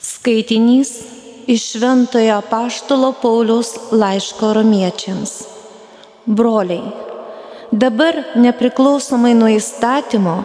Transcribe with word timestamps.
Skaitinys 0.00 0.90
iš 1.46 1.64
Šventojo 1.72 2.40
Paštalo 2.50 3.12
Pauliaus 3.22 3.74
laiško 3.92 4.52
romiečiams. 4.56 5.32
Broliai, 6.24 6.80
dabar 7.72 8.16
nepriklausomai 8.34 9.34
nuo 9.36 9.50
įstatymo 9.52 10.38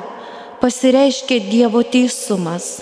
pasireiškia 0.60 1.38
Dievo 1.47 1.83
teisumas, 1.88 2.81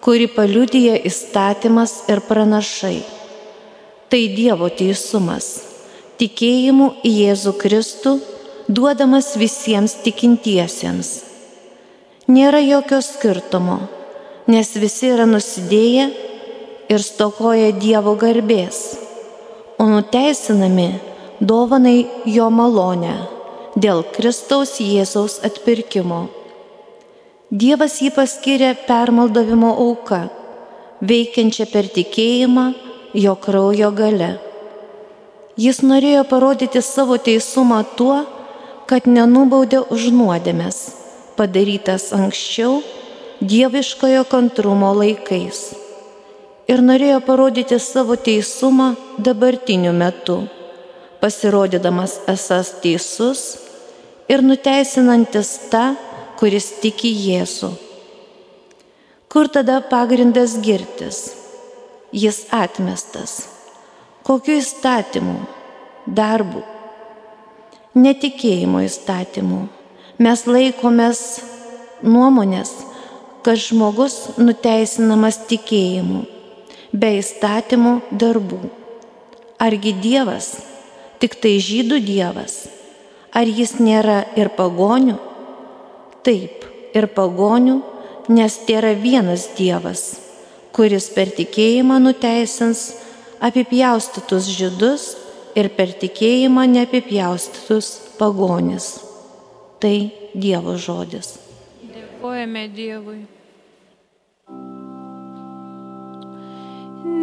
kurį 0.00 0.30
paliudyja 0.32 0.94
įstatymas 1.10 1.92
ir 2.08 2.22
pranašai. 2.24 3.02
Tai 4.08 4.22
Dievo 4.38 4.70
teisumas, 4.72 5.50
tikėjimu 6.16 6.94
į 7.04 7.12
Jėzų 7.26 7.52
Kristų, 7.60 8.14
duodamas 8.72 9.34
visiems 9.36 9.98
tikintiesiems. 10.06 11.12
Nėra 12.32 12.64
jokio 12.64 13.02
skirtumo, 13.04 13.78
nes 14.46 14.68
visi 14.78 15.10
yra 15.10 15.26
nusidėję 15.26 16.06
ir 16.92 17.02
stokoja 17.02 17.72
Dievo 17.74 18.14
garbės, 18.18 18.96
o 19.78 19.86
nuteisinami 19.90 20.88
dovanai 21.40 22.06
jo 22.30 22.46
malonę 22.50 23.16
dėl 23.76 24.04
Kristaus 24.14 24.78
Jėzaus 24.80 25.40
atpirkimo. 25.44 26.26
Dievas 27.50 27.98
jį 28.02 28.12
paskiria 28.14 28.72
permaldavimo 28.86 29.74
auka, 29.82 30.26
veikiančia 31.02 31.66
per 31.70 31.90
tikėjimą 31.90 32.66
jo 33.14 33.34
kraujo 33.42 33.90
gale. 33.94 34.32
Jis 35.56 35.82
norėjo 35.82 36.24
parodyti 36.28 36.82
savo 36.84 37.16
teisumą 37.18 37.82
tuo, 37.98 38.22
kad 38.86 39.06
nenubaudė 39.10 39.82
už 39.90 40.10
nuodėmės, 40.14 40.78
padarytas 41.38 42.12
anksčiau 42.14 42.82
dieviškojo 43.40 44.24
kantrumo 44.30 44.92
laikais 44.96 45.74
ir 46.70 46.82
norėjo 46.82 47.20
parodyti 47.26 47.78
savo 47.82 48.16
teisumą 48.16 48.94
dabartiniu 49.22 49.92
metu, 49.94 50.40
pasirodydamas 51.20 52.18
esas 52.32 52.72
teisus 52.82 53.42
ir 54.28 54.42
nuteisinantis 54.42 55.52
tą, 55.70 55.94
kuris 56.36 56.72
tiki 56.82 57.12
Jėzų. 57.14 57.70
Kur 59.32 59.48
tada 59.52 59.80
pagrindas 59.84 60.56
girtis? 60.64 61.34
Jis 62.12 62.46
atmestas. 62.54 63.46
Kokiu 64.26 64.56
įstatymu? 64.60 65.36
Darbu. 66.06 66.62
Netikėjimo 67.96 68.82
įstatymu. 68.86 69.66
Mes 70.22 70.44
laikomės 70.48 71.20
nuomonės, 72.04 72.72
kad 73.46 73.60
žmogus 73.62 74.32
nuteisinamas 74.42 75.36
tikėjimu 75.46 76.24
be 76.90 77.12
įstatymų 77.20 77.92
darbų. 78.10 78.58
Argi 79.62 79.92
Dievas 80.02 80.48
tik 81.22 81.36
tai 81.38 81.52
žydų 81.62 82.00
Dievas? 82.02 82.64
Ar 83.30 83.46
jis 83.46 83.76
nėra 83.78 84.24
ir 84.34 84.50
pagonių? 84.56 85.14
Taip, 86.26 86.64
ir 86.96 87.06
pagonių, 87.14 87.76
nes 88.34 88.56
tai 88.66 88.80
yra 88.80 88.90
vienas 88.98 89.46
Dievas, 89.54 90.02
kuris 90.74 91.06
per 91.14 91.30
tikėjimą 91.36 92.00
nuteisins 92.02 92.88
apipjaustytus 93.38 94.50
žydus 94.56 95.06
ir 95.54 95.70
per 95.78 95.94
tikėjimą 96.02 96.66
neapipjaustytus 96.74 97.92
pagonis. 98.18 98.90
Tai 99.78 99.96
Dievo 100.34 100.74
žodis. 100.80 101.36
Dėkojame 101.94 102.66
Dievui. 102.74 103.35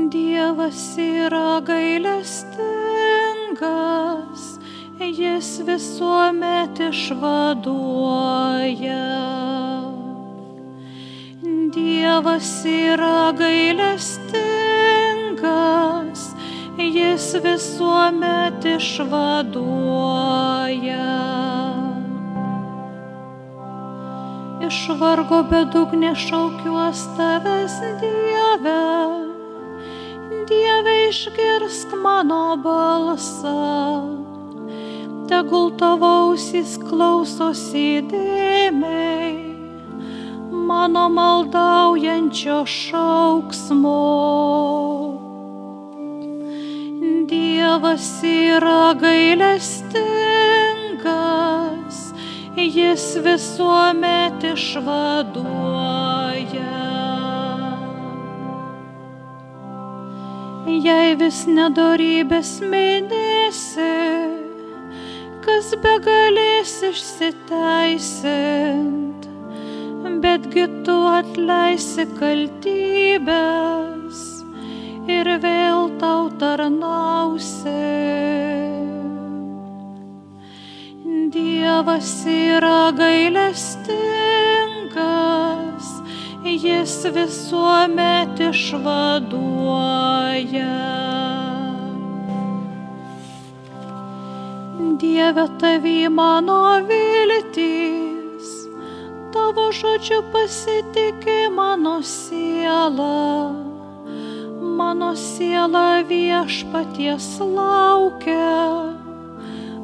Dievas 0.09 0.97
yra 0.97 1.61
gailestingas, 1.63 4.59
jis 4.99 5.61
visuomet 5.67 6.79
išvaduoja. 6.79 7.63
Dievas 11.75 12.65
yra 12.65 13.31
gailestingas, 13.37 16.35
jis 16.77 17.35
visuomet 17.43 18.65
išvaduoja. 18.75 21.09
Iš 24.67 24.89
vargo 24.99 25.43
bedugnė 25.47 26.15
šaukiuos 26.15 27.07
tavęs 27.17 27.75
Dieve. 28.01 29.32
Dieve 30.47 31.07
išgirsk 31.07 31.93
mano 32.03 32.57
balsą, 32.59 34.03
tegul 35.29 35.71
tavo 35.79 36.09
ausys 36.23 36.73
klausosi 36.81 38.03
dėmiai, 38.11 39.37
mano 40.51 41.05
maldaujančio 41.15 42.59
šauksmo. 42.75 44.01
Dievas 47.31 48.09
yra 48.27 48.83
gailestingas, 48.99 50.03
jis 52.59 53.07
visuomet 53.23 54.39
išvaduoja. 54.51 55.92
Jei 60.83 61.15
vis 61.15 61.45
nedorybės 61.47 62.59
minėsi, 62.67 63.85
kas 65.45 65.69
begalės 65.83 66.73
išsiteisint, 66.89 69.27
betgi 70.23 70.65
tu 70.87 70.95
atleisi 71.13 72.05
kaltybės 72.19 74.19
ir 75.07 75.25
vėl 75.43 75.81
tau 76.03 76.23
tarnausi. 76.39 77.79
Dievas 81.33 82.11
yra 82.29 82.91
gailestingas, 82.93 85.87
jis 86.43 87.05
visuomet 87.13 88.39
išvaduoja. 88.39 89.33
Dieve 94.99 95.47
tavy 95.59 96.09
mano 96.09 96.81
viltys, 96.87 98.67
tavo 99.33 99.71
žodžiu 99.71 100.23
pasitikė 100.33 101.49
mano 101.51 102.01
siela, 102.03 103.53
mano 104.79 105.15
siela 105.15 106.03
viešpaties 106.07 107.39
laukia, 107.39 108.93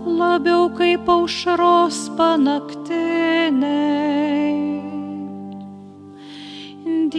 labiau 0.08 0.70
kaip 0.76 1.10
aušros 1.10 2.10
panaktiniai. 2.18 4.29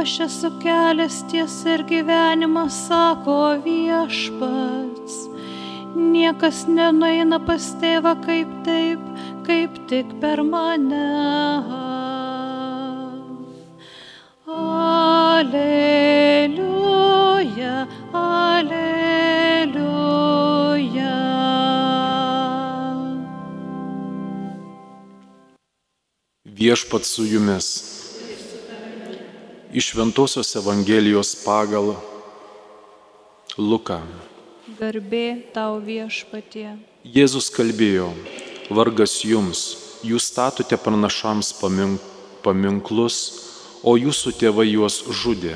Aš 0.00 0.12
esu 0.30 0.48
kelias 0.64 1.16
tiesa 1.28 1.68
ir 1.76 1.82
gyvenimas, 1.92 2.74
sako 2.88 3.38
viešpats 3.68 4.93
niekas 6.24 6.64
nenueina 6.70 7.36
pas 7.44 7.60
tėvą 7.80 8.14
kaip 8.24 8.48
taip, 8.64 9.00
kaip 9.44 9.70
tik 9.90 10.06
per 10.22 10.40
mane. 10.46 11.10
Aleliuja, 14.54 15.76
aleliuja. 18.20 19.04
Viešpat 26.44 27.04
su 27.04 27.22
jumis. 27.28 27.68
Iš 29.74 29.94
Ventosios 29.98 30.54
Evangelijos 30.56 31.34
pagal 31.44 31.96
Luką. 33.58 34.33
Garbė 34.74 35.52
tau 35.54 35.76
viešpatie. 35.78 36.72
Jėzus 37.06 37.46
kalbėjo, 37.54 38.08
vargas 38.74 39.20
jums, 39.22 39.60
jūs 40.02 40.24
statote 40.32 40.74
pranašams 40.80 41.52
paminklus, 42.42 43.18
o 43.86 43.94
jūsų 44.00 44.32
tėvai 44.40 44.64
juos 44.72 44.96
žudė. 45.20 45.54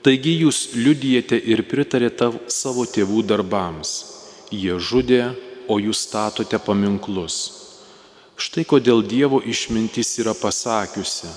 Taigi 0.00 0.32
jūs 0.40 0.60
liudijate 0.72 1.36
ir 1.36 1.66
pritarėte 1.68 2.30
savo 2.48 2.86
tėvų 2.88 3.26
darbams. 3.28 3.90
Jie 4.48 4.78
žudė, 4.78 5.34
o 5.68 5.76
jūs 5.76 6.06
statote 6.06 6.62
paminklus. 6.64 7.36
Štai 8.40 8.64
kodėl 8.64 9.04
Dievo 9.04 9.42
išmintis 9.44 10.14
yra 10.22 10.32
pasakiusi, 10.32 11.28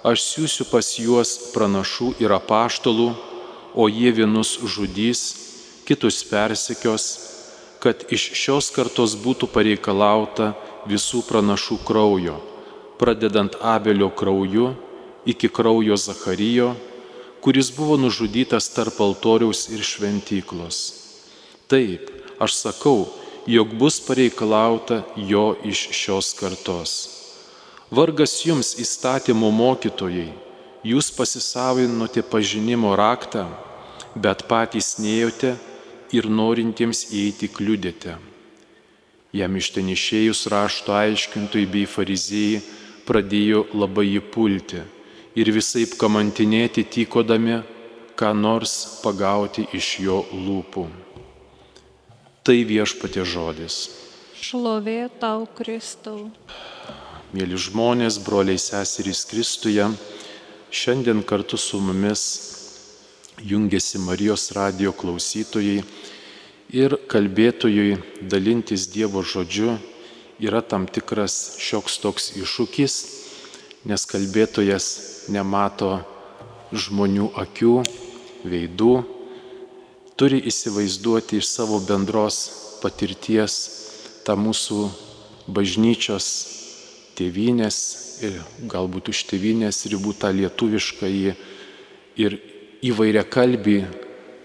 aš 0.00 0.24
siūsiu 0.30 0.64
pas 0.70 0.94
juos 0.96 1.34
pranašų 1.52 2.14
ir 2.24 2.32
apaštalų, 2.38 3.10
o 3.76 3.90
jie 3.92 4.14
vienus 4.16 4.56
žudys, 4.64 5.47
kitus 5.88 6.20
persekios, 6.28 7.04
kad 7.80 8.04
iš 8.12 8.26
šios 8.36 8.68
kartos 8.74 9.14
būtų 9.16 9.48
pareikalauta 9.48 10.52
visų 10.90 11.22
pranašų 11.24 11.78
kraujo, 11.88 12.36
pradedant 13.00 13.56
Abelio 13.62 14.10
krauju 14.12 14.74
iki 15.28 15.48
kraujo 15.48 15.96
Zacharyjo, 15.96 16.74
kuris 17.40 17.70
buvo 17.72 17.96
nužudytas 17.96 18.68
tarp 18.74 19.00
altoriaus 19.00 19.68
ir 19.72 19.84
šventyklos. 19.84 20.78
Taip, 21.68 22.10
aš 22.40 22.56
sakau, 22.64 23.06
jog 23.46 23.72
bus 23.80 24.00
pareikalauta 24.04 25.02
jo 25.16 25.54
iš 25.64 25.86
šios 25.96 26.34
kartos. 26.36 26.92
Vargas 27.90 28.34
jums 28.44 28.74
įstatymo 28.76 29.48
mokytojai, 29.54 30.28
jūs 30.84 31.08
pasisavinote 31.16 32.20
pažinimo 32.28 32.92
raktą, 33.00 33.46
bet 34.12 34.44
patys 34.50 34.98
neėjote 35.00 35.54
ir 36.12 36.28
norintiems 36.30 37.08
įeiti 37.12 37.48
kliudėte. 37.52 38.16
Jam 39.36 39.56
iš 39.60 39.72
ten 39.74 39.88
išėjus 39.92 40.46
rašto 40.48 40.94
aiškintojai 40.96 41.68
bei 41.68 41.84
fariziejai 41.84 42.62
pradėjo 43.08 43.66
labai 43.76 44.06
jį 44.08 44.22
pulti 44.32 44.80
ir 45.38 45.50
visai 45.54 45.84
kamantinėti 46.00 46.86
tykodami, 46.88 47.60
ką 48.18 48.32
nors 48.34 49.00
pagauti 49.04 49.66
iš 49.76 49.90
jo 50.02 50.22
lūpų. 50.32 50.86
Tai 52.42 52.56
viešpatė 52.64 53.26
žodis. 53.28 53.76
Šlovė 54.38 55.10
tau, 55.20 55.44
Kristau. 55.58 56.30
Mėly 57.36 57.58
žmonės, 57.60 58.16
broliai 58.24 58.56
seserys 58.56 59.26
Kristuje, 59.28 59.84
šiandien 60.72 61.20
kartu 61.28 61.60
su 61.60 61.80
mumis 61.84 62.24
jungiasi 63.44 63.98
Marijos 63.98 64.50
radio 64.52 64.92
klausytojai 64.92 65.82
ir 66.74 66.96
kalbėtojui 67.08 67.98
dalintis 68.20 68.88
Dievo 68.90 69.22
žodžiu 69.22 69.76
yra 70.42 70.60
tam 70.62 70.86
tikras 70.86 71.56
šioks 71.62 71.98
toks 72.02 72.30
iššūkis, 72.38 72.94
nes 73.88 74.04
kalbėtojas 74.10 74.88
nemato 75.30 76.00
žmonių 76.72 77.30
akių, 77.38 77.74
veidų, 78.44 78.92
turi 80.18 80.42
įsivaizduoti 80.50 81.38
iš 81.38 81.48
savo 81.48 81.80
bendros 81.80 82.42
patirties 82.82 83.56
tą 84.26 84.36
mūsų 84.38 84.88
bažnyčios 85.48 86.28
tėvynės 87.18 87.78
ir 88.26 88.38
galbūt 88.70 89.10
už 89.14 89.24
tėvynės 89.30 89.86
ribų 89.90 90.14
tą 90.20 90.30
lietuvišką 90.34 91.10
ir 92.18 92.38
įvairia 92.84 93.24
kalbį 93.26 93.78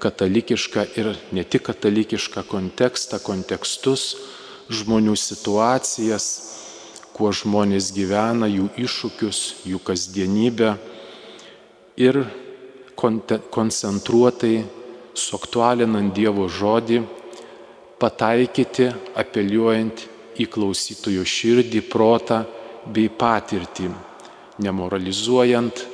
katalikišką 0.02 0.86
ir 0.98 1.12
ne 1.32 1.44
tik 1.46 1.68
katalikišką 1.70 2.44
kontekstą, 2.50 3.20
kontekstus, 3.24 4.16
žmonių 4.74 5.16
situacijas, 5.20 6.26
kuo 7.14 7.30
žmonės 7.36 7.92
gyvena, 7.94 8.50
jų 8.50 8.72
iššūkius, 8.84 9.42
jų 9.70 9.80
kasdienybę 9.86 10.74
ir 12.02 12.24
koncentruotai, 12.98 14.64
suaktualinant 15.14 16.14
Dievo 16.16 16.48
žodį, 16.50 17.04
pataikyti, 18.02 18.90
apeliuojant 19.20 20.08
į 20.42 20.50
klausytojo 20.50 21.22
širdį, 21.22 21.84
protą 21.86 22.42
bei 22.90 23.12
patirtį, 23.14 23.92
nemoralizuojant, 24.66 25.86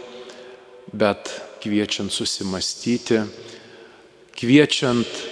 bet 0.96 1.36
kviečiant 1.60 2.12
susimastyti, 2.12 3.22
kviečiant 4.36 5.24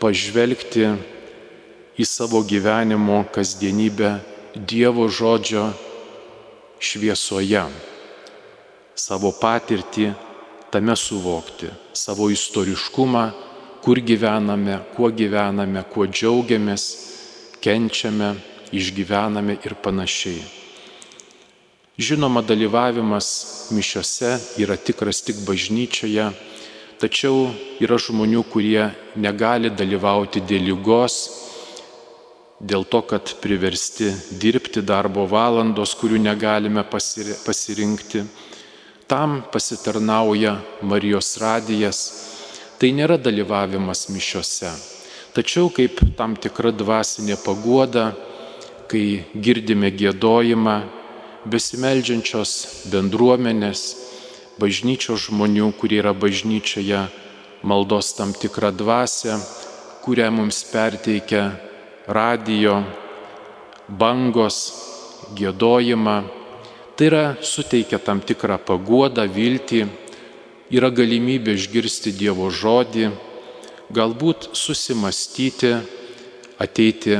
pažvelgti 0.00 0.86
į 2.00 2.06
savo 2.06 2.42
gyvenimo 2.46 3.24
kasdienybę 3.34 4.18
Dievo 4.50 5.04
žodžio 5.06 5.68
šviesoje, 6.82 7.62
savo 8.98 9.30
patirtį 9.30 10.08
tame 10.74 10.96
suvokti, 10.98 11.70
savo 11.94 12.26
istoriškumą, 12.34 13.24
kur 13.82 14.00
gyvename, 14.02 14.80
kuo 14.96 15.10
gyvename, 15.14 15.84
kuo 15.92 16.06
džiaugiamės, 16.10 16.86
kenčiame, 17.62 18.34
išgyvename 18.74 19.60
ir 19.64 19.78
panašiai. 19.82 20.59
Žinoma, 22.00 22.40
dalyvavimas 22.40 23.26
mišiose 23.76 24.30
yra 24.56 24.76
tikras 24.80 25.18
tik 25.20 25.42
bažnyčioje, 25.44 26.30
tačiau 26.96 27.50
yra 27.76 27.98
žmonių, 28.00 28.40
kurie 28.48 28.86
negali 29.20 29.68
dalyvauti 29.68 30.40
dėl 30.40 30.64
lygos, 30.70 31.16
dėl 32.56 32.86
to, 32.88 33.02
kad 33.04 33.34
priversti 33.42 34.08
dirbti 34.40 34.80
darbo 34.80 35.26
valandos, 35.28 35.92
kurių 36.00 36.22
negalime 36.24 36.86
pasirinkti. 36.88 38.22
Tam 39.04 39.42
pasitarnauja 39.52 40.54
Marijos 40.80 41.34
radijas. 41.42 42.00
Tai 42.80 42.94
nėra 42.96 43.18
dalyvavimas 43.20 44.06
mišiose. 44.08 44.72
Tačiau 45.36 45.68
kaip 45.68 46.00
tam 46.16 46.32
tikra 46.40 46.72
dvasinė 46.72 47.36
paguoda, 47.44 48.06
kai 48.88 49.04
girdime 49.36 49.92
gėdojimą, 49.92 50.78
besimeldžiančios 51.48 52.86
bendruomenės, 52.92 53.82
bažnyčios 54.60 55.28
žmonių, 55.28 55.70
kurie 55.80 56.00
yra 56.02 56.12
bažnyčioje, 56.12 57.06
maldos 57.62 58.12
tam 58.16 58.34
tikrą 58.36 58.72
dvasę, 58.76 59.38
kurią 60.04 60.30
mums 60.34 60.62
perteikia 60.68 61.50
radijo, 62.08 62.82
bangos, 63.88 64.60
gėdojimą. 65.36 66.18
Tai 66.96 67.06
yra 67.08 67.24
suteikia 67.40 67.98
tam 68.04 68.20
tikrą 68.20 68.58
paguodą, 68.60 69.24
viltį, 69.24 69.86
yra 70.76 70.90
galimybė 70.92 71.56
išgirsti 71.56 72.12
Dievo 72.12 72.50
žodį, 72.52 73.08
galbūt 73.90 74.50
susimastyti, 74.52 75.72
ateiti 76.60 77.16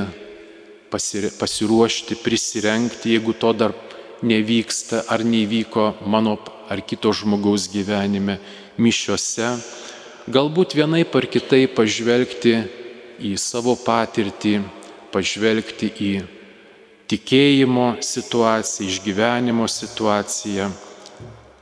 pasiruošti, 0.91 2.19
prisirenkti, 2.21 3.15
jeigu 3.15 3.33
to 3.33 3.53
dar 3.57 3.73
nevyksta 4.23 5.05
ar 5.09 5.25
nevyko 5.25 5.95
mano 6.07 6.39
ar 6.71 6.81
kito 6.87 7.13
žmogaus 7.13 7.69
gyvenime 7.73 8.39
mišiuose, 8.79 9.49
galbūt 10.31 10.77
vienai 10.79 11.03
par 11.09 11.27
kitai 11.27 11.67
pažvelgti 11.67 12.55
į 13.21 13.35
savo 13.41 13.75
patirtį, 13.77 14.61
pažvelgti 15.11 15.91
į 15.91 16.13
tikėjimo 17.11 17.97
situaciją, 18.05 18.87
išgyvenimo 18.87 19.67
situaciją, 19.67 20.71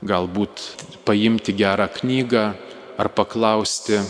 galbūt 0.05 0.63
paimti 1.09 1.55
gerą 1.57 1.89
knygą 1.95 2.45
ar 3.01 3.09
paklausti 3.17 4.03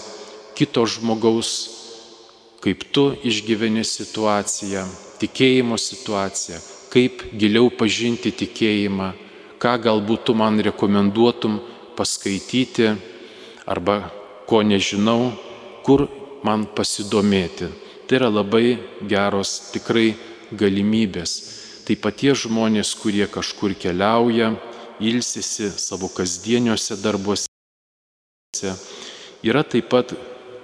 kito 0.59 0.83
žmogaus, 0.91 1.53
kaip 2.65 2.83
tu 2.91 3.13
išgyveni 3.23 3.85
situaciją, 3.87 4.83
tikėjimo 5.23 5.79
situaciją, 5.79 6.59
kaip 6.93 7.25
giliau 7.37 7.71
pažinti 7.71 8.33
tikėjimą, 8.33 9.13
ką 9.59 9.75
galbūt 9.85 10.25
tu 10.29 10.35
man 10.39 10.61
rekomenduotum 10.63 11.59
paskaityti 11.99 12.93
arba 13.67 13.99
ko 14.49 14.63
nežinau, 14.63 15.33
kur 15.85 16.07
man 16.45 16.65
pasidomėti. 16.77 17.69
Tai 18.09 18.17
yra 18.21 18.31
labai 18.33 18.79
geros 19.05 19.71
tikrai 19.75 20.15
galimybės. 20.53 21.33
Tai 21.85 21.97
patie 22.01 22.33
žmonės, 22.37 22.95
kurie 23.01 23.27
kažkur 23.29 23.75
keliauja, 23.77 24.55
ilsisi 25.01 25.71
savo 25.77 26.09
kasdieniuose 26.13 26.97
darbuose, 27.03 27.49
yra 29.45 29.63
taip 29.63 29.89
pat 29.93 30.15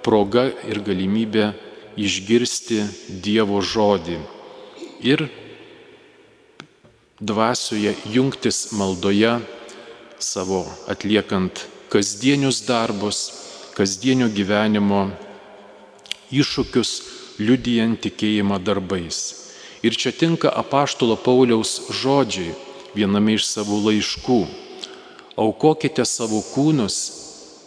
proga 0.05 0.49
ir 0.69 0.81
galimybė 0.85 1.51
išgirsti 1.97 2.81
Dievo 3.23 3.61
žodį 3.63 4.19
ir 5.05 5.25
dvasioje 7.19 7.95
jungtis 8.11 8.71
maldoje, 8.71 9.39
savo 10.19 10.65
atliekant 10.87 11.65
kasdienius 11.89 12.65
darbus, 12.67 13.31
kasdienio 13.75 14.27
gyvenimo 14.27 15.09
iššūkius, 16.35 16.91
liudijant 17.39 18.01
tikėjimą 18.03 18.59
darbais. 18.63 19.19
Ir 19.85 19.95
čia 19.95 20.11
tinka 20.11 20.49
apaštalo 20.49 21.15
Pauliaus 21.15 21.91
žodžiai 21.93 22.55
viename 22.95 23.35
iš 23.37 23.47
savo 23.47 23.79
laiškų. 23.85 24.39
Aukokite 25.39 26.05
savo 26.07 26.39
kūnus, 26.53 26.97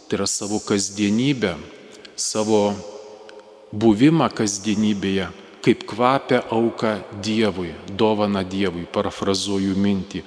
tai 0.08 0.16
yra 0.18 0.26
savo 0.26 0.60
kasdienybę, 0.64 1.54
savo 2.16 2.72
buvimą 3.72 4.28
kasdienybėje, 4.32 5.28
kaip 5.68 5.84
kvapia 5.84 6.42
auka 6.50 7.02
Dievui, 7.20 7.74
dovana 7.92 8.40
Dievui, 8.40 8.86
parafrazuoju 8.88 9.74
mintį, 9.76 10.22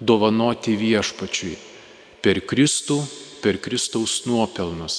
dovanoti 0.00 0.72
viešpačiui 0.72 1.52
per 2.24 2.40
Kristų, 2.40 2.96
per 3.44 3.60
Kristaus 3.60 4.22
nuopelnus. 4.24 4.96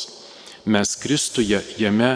Mes 0.69 0.93
Kristuje 1.01 1.63
jame 1.81 2.11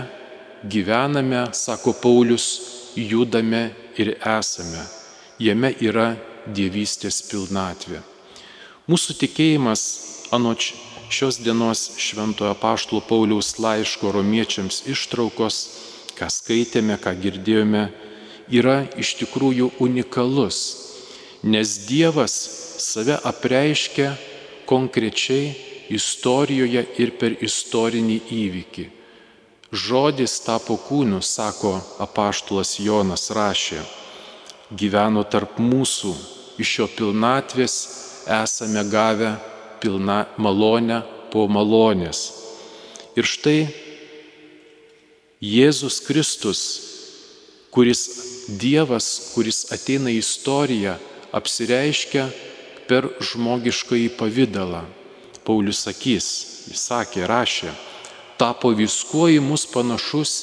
gyvename, 0.61 1.47
sako 1.57 1.95
Paulius, 1.97 2.45
judame 2.93 3.71
ir 3.97 4.13
esame. 4.19 4.85
Jame 5.41 5.73
yra 5.81 6.11
dievystės 6.45 7.23
pilnatvė. 7.31 8.03
Mūsų 8.85 9.17
tikėjimas 9.23 9.87
anot 10.29 10.69
šios 11.09 11.41
dienos 11.41 11.95
Šventojo 11.97 12.53
Paštlo 12.61 13.01
Pauliaus 13.01 13.55
laiško 13.57 14.13
romiečiams 14.13 14.83
ištraukos, 14.85 15.63
ką 16.21 16.29
skaitėme, 16.29 16.99
ką 17.01 17.15
girdėjome, 17.17 17.87
yra 18.53 18.83
iš 19.01 19.15
tikrųjų 19.23 19.71
unikalus, 19.81 20.59
nes 21.41 21.79
Dievas 21.89 22.35
save 22.77 23.17
apreiškia 23.25 24.11
konkrečiai 24.69 25.55
istorijoje 25.89 26.85
ir 27.01 27.15
per 27.17 27.33
istorinį 27.41 28.19
įvykį. 28.37 28.85
Žodis 29.71 30.35
tapo 30.45 30.75
kūnu, 30.77 31.23
sako 31.25 31.73
apaštulas 32.05 32.75
Jonas 32.83 33.29
rašė, 33.33 33.81
gyveno 34.77 35.23
tarp 35.23 35.57
mūsų, 35.63 36.11
iš 36.61 36.77
jo 36.79 36.87
pilnatvės 36.91 37.75
esame 38.29 38.83
gavę 38.91 39.33
pilna 39.81 40.25
malonę 40.37 41.01
po 41.33 41.47
malonės. 41.47 42.19
Ir 43.17 43.27
štai 43.27 43.59
Jėzus 45.41 46.03
Kristus, 46.05 46.59
kuris 47.73 48.01
Dievas, 48.61 49.33
kuris 49.33 49.63
ateina 49.73 50.11
į 50.13 50.19
istoriją, 50.21 50.99
apsireiškia 51.33 52.27
per 52.85 53.07
žmogiškąjį 53.25 54.11
pavydalą. 54.19 54.83
Paulius 55.41 55.79
sakys, 55.87 56.27
jis 56.69 56.83
sakė, 56.85 57.23
rašė, 57.25 57.71
tapo 58.37 58.69
viskuo 58.77 59.31
į 59.33 59.39
mus 59.41 59.65
panašus 59.65 60.33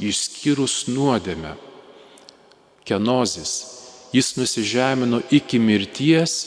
išskyrus 0.00 0.86
nuodėmę. 0.88 1.52
Kenozis, 2.88 3.52
jis 4.16 4.32
nusižemino 4.38 5.20
iki 5.28 5.60
mirties, 5.60 6.38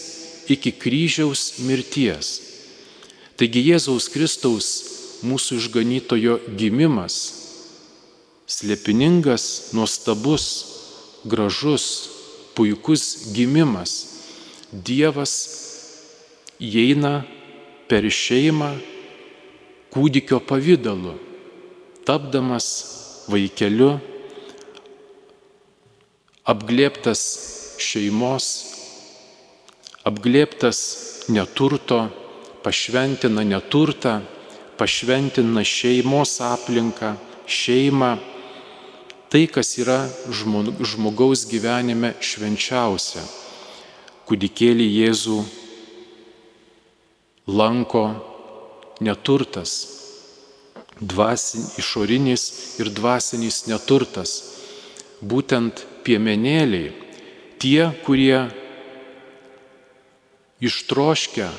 iki 0.50 0.74
kryžiaus 0.74 1.60
mirties. 1.68 2.32
Taigi 3.38 3.62
Jėzaus 3.68 4.10
Kristaus 4.10 4.72
mūsų 5.22 5.62
išganytojo 5.62 6.40
gimimas, 6.58 7.41
slėpiningas, 8.52 9.72
nuostabus, 9.76 10.46
gražus, 11.26 11.86
puikus 12.56 13.32
gimimas, 13.36 14.08
Dievas 14.72 15.32
įeina 16.64 17.26
per 17.92 18.06
šeimą 18.08 18.70
kūdikio 19.92 20.40
pavydalu, 20.48 21.18
tapdamas 22.08 22.68
vaikeliu, 23.28 23.98
apglėptas 26.48 27.26
šeimos, 27.84 28.48
apglėptas 30.08 30.80
neturto, 31.28 32.06
pašventina 32.64 33.44
neturtą, 33.44 34.22
pašventina 34.80 35.68
šeimos 35.68 36.40
aplinką, 36.48 37.18
šeimą, 37.44 38.16
tai, 39.32 39.48
kas 39.48 39.78
yra 39.80 40.10
žmogaus 40.84 41.46
gyvenime 41.48 42.12
švenčiausia. 42.20 43.24
Kūdikėlį 44.28 44.88
Jėzų 44.92 45.38
lanko 47.48 48.04
neturtas, 49.00 49.72
dvasin, 51.00 51.64
išorinis 51.80 52.44
ir 52.84 52.92
dvasinis 52.92 53.64
neturtas. 53.72 54.36
Būtent 55.24 55.86
piemenėliai, 56.04 56.92
tie, 57.62 57.88
kurie 58.04 58.50
ištroškia 60.60 61.52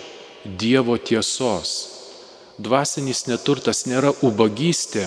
Dievo 0.42 0.96
tiesos. 0.98 1.70
Dvasinis 2.58 3.28
neturtas 3.30 3.86
nėra 3.86 4.10
ubagystė, 4.26 5.06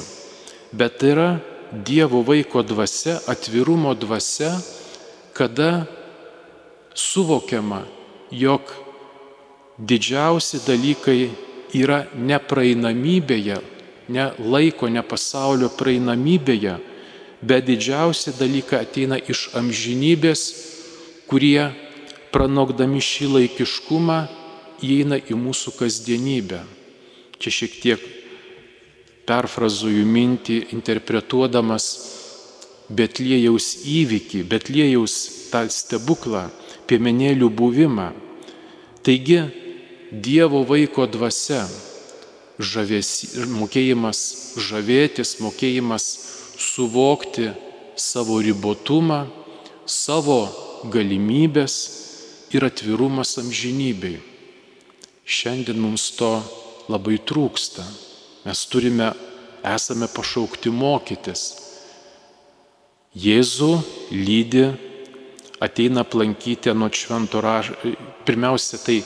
bet 0.72 1.04
yra 1.04 1.44
Dievo 1.84 2.22
vaiko 2.24 2.64
dvasia, 2.64 3.20
atvirumo 3.28 3.94
dvasia, 3.94 4.54
kada 5.34 5.86
suvokiama, 6.96 7.84
jog 8.32 8.72
didžiausi 9.78 10.62
dalykai 10.64 11.30
yra 11.76 12.06
nepraeinamybėje, 12.16 13.60
ne 14.08 14.28
laiko, 14.40 14.88
ne 14.88 15.04
pasaulio 15.04 15.68
praeinamybėje, 15.76 16.78
bet 17.44 17.68
didžiausi 17.68 18.38
dalykai 18.40 18.86
ateina 18.86 19.20
iš 19.20 19.50
amžinybės, 19.60 20.46
kurie 21.28 21.74
pranokdami 22.32 23.04
šį 23.04 23.32
laikiškumą 23.36 24.20
įeina 24.86 25.20
į 25.20 25.36
mūsų 25.40 25.76
kasdienybę. 25.76 26.64
Čia 27.40 27.52
šiek 27.52 27.80
tiek 27.84 28.12
perfrazuoju 29.28 30.06
mintį, 30.06 30.60
interpretuodamas 30.76 31.88
Betlėjaus 32.86 33.72
įvykį, 33.90 34.44
Betlėjaus 34.46 35.16
tą 35.50 35.64
stebuklą, 35.74 36.48
piemenėlių 36.86 37.50
buvimą. 37.50 38.12
Taigi, 39.06 39.42
Dievo 40.12 40.62
vaiko 40.70 41.08
dvasia, 41.10 41.66
žavėsi, 42.62 43.48
mokėjimas 43.58 44.20
žavėtis, 44.62 45.40
mokėjimas 45.44 46.06
suvokti 46.62 47.50
savo 48.00 48.38
ribotumą, 48.46 49.26
savo 49.86 50.40
galimybės 50.94 51.76
ir 52.56 52.70
atvirumas 52.70 53.36
amžinybei. 53.42 54.22
Šiandien 55.26 55.82
mums 55.82 56.12
to 56.20 56.32
labai 56.88 57.18
trūksta. 57.18 57.84
Mes 58.46 58.66
turime, 58.70 59.10
esame 59.66 60.06
pašaukti 60.14 60.70
mokytis. 60.70 61.46
Jėzų 63.18 63.72
lydi, 64.14 64.68
ateina 65.66 66.04
aplankyti 66.06 66.74
nuo 66.78 66.92
švento 66.94 67.42
rašto, 67.42 67.96
pirmiausia 68.28 68.78
tai 68.84 69.00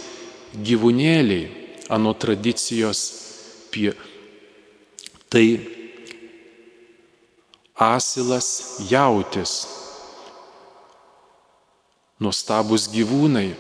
gyvūnėliai, 0.68 1.48
anu 1.96 2.12
tradicijos, 2.20 3.06
pie, 3.72 3.94
tai 5.32 5.46
asilas 7.80 8.52
jautis, 8.92 9.56
nuostabus 12.20 12.92
gyvūnai, 12.92 13.54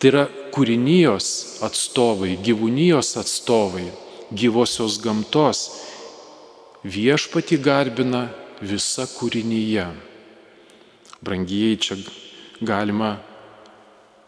tai 0.00 0.14
yra 0.14 0.28
kūrinijos 0.54 1.32
atstovai, 1.66 2.38
gyvūnijos 2.40 3.18
atstovai 3.20 3.90
gyvosios 4.32 4.98
gamtos, 5.00 5.70
viešpati 6.84 7.58
garbina 7.58 8.28
visa 8.60 9.06
kūrinyje. 9.06 9.86
Brangieji, 11.24 11.78
čia 11.82 11.96
galima 12.60 13.16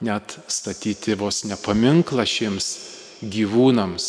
net 0.03 0.39
statyti 0.51 1.15
vos 1.15 1.45
nepaminklą 1.47 2.25
šiems 2.27 2.69
gyvūnams. 3.23 4.09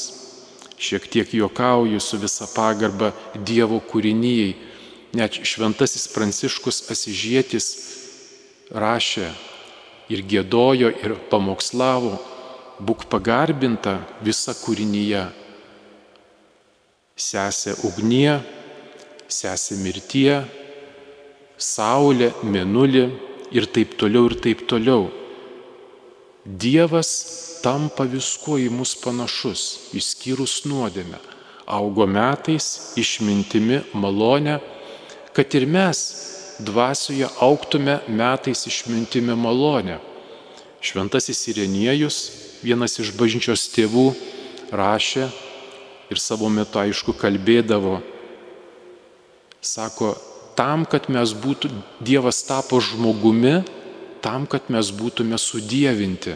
Šiek 0.81 1.05
tiek 1.13 1.33
juokauju 1.33 1.99
su 2.01 2.17
visa 2.17 2.47
pagarba 2.55 3.11
Dievo 3.35 3.77
kūrinyjei. 3.85 4.55
Net 5.13 5.35
šventasis 5.45 6.07
Pranciškus 6.09 6.87
Asižėtis 6.89 7.67
rašė 8.71 9.27
ir 10.09 10.23
gėdojo 10.23 10.89
ir 11.03 11.17
pamokslavo, 11.29 12.15
būk 12.79 13.05
pagarbinta 13.11 13.99
visa 14.23 14.55
kūrinyje 14.57 15.27
sesė 17.21 17.75
ugnie, 17.85 18.39
sesė 19.29 19.77
mirtie, 19.81 20.41
saulė, 21.61 22.31
menulį 22.43 23.05
ir 23.53 23.67
taip 23.75 23.95
toliau 23.99 24.29
ir 24.31 24.37
taip 24.41 24.65
toliau. 24.69 25.09
Dievas 26.45 27.11
tampa 27.61 28.07
viskuo 28.09 28.57
į 28.57 28.71
mus 28.73 28.95
panašus, 28.97 29.91
išskyrus 29.93 30.63
nuodėmę, 30.65 31.19
augo 31.69 32.07
metais, 32.09 32.95
išmintimi, 32.97 33.83
malonę, 33.93 34.57
kad 35.37 35.53
ir 35.55 35.67
mes 35.69 36.01
dvasioje 36.65 37.29
auktume 37.45 37.99
metais 38.09 38.65
išmintimi 38.67 39.37
malonę. 39.37 39.99
Šventasis 40.81 41.45
Ireniejus, 41.53 42.17
vienas 42.65 42.97
iš 42.97 43.13
bažnyčios 43.13 43.67
tėvų, 43.75 44.07
rašė 44.73 45.29
ir 46.11 46.19
savo 46.19 46.49
metu 46.51 46.81
aišku 46.81 47.15
kalbėdavo, 47.15 48.01
sako, 49.63 50.13
tam, 50.59 50.83
kad 50.85 51.07
mes 51.09 51.31
būtų, 51.37 51.71
Dievas 52.03 52.41
tapo 52.43 52.81
žmogumi, 52.83 53.61
tam, 54.21 54.45
kad 54.49 54.67
mes 54.73 54.91
būtume 54.91 55.39
sudėvinti. 55.39 56.35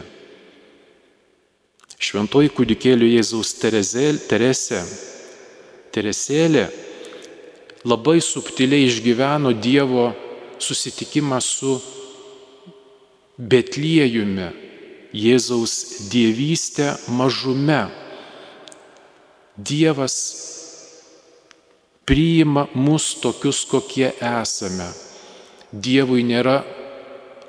Šventoji 1.96 2.50
kūdikėlių 2.52 3.08
Jėzaus 3.14 3.54
Teresė, 3.60 4.80
Teresėlė 5.96 6.66
labai 7.86 8.18
subtiliai 8.20 8.88
išgyveno 8.88 9.52
Dievo 9.56 10.10
susitikimą 10.60 11.40
su 11.40 11.78
Betliejumi, 13.36 14.50
Jėzaus 15.16 16.08
dievystę 16.12 16.96
mažume. 17.08 18.05
Dievas 19.56 20.16
priima 22.04 22.66
mus 22.74 23.14
tokius, 23.20 23.64
kokie 23.64 24.10
esame. 24.20 24.88
Dievui 25.72 26.24
nėra 26.28 26.60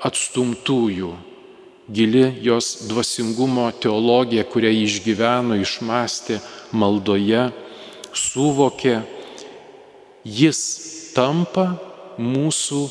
atstumtųjų. 0.04 1.10
Gili 1.88 2.24
jos 2.44 2.88
dvasingumo 2.88 3.68
teologija, 3.80 4.44
kurią 4.44 4.72
išgyveno, 4.84 5.56
išmastė 5.60 6.40
maldoje, 6.72 7.46
suvokė, 8.12 8.98
jis 10.24 10.60
tampa 11.16 11.70
mūsų 12.20 12.82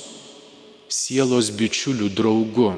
sielos 0.89 1.51
bičiulių 1.53 2.09
draugu. 2.17 2.71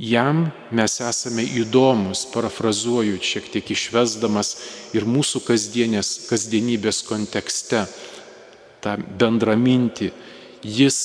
Jam 0.00 0.46
mes 0.72 0.94
esame 1.04 1.42
įdomus, 1.44 2.22
parafrazuoju, 2.32 3.18
šiek 3.20 3.50
tiek 3.52 3.66
išvesdamas 3.74 4.54
ir 4.96 5.04
mūsų 5.04 5.42
kasdienybės 5.44 7.02
kontekste 7.04 7.82
tą 8.80 8.96
bendrą 8.96 9.58
mintį. 9.60 10.08
Jis 10.64 10.96